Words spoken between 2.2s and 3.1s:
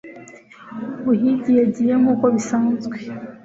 bisanzwe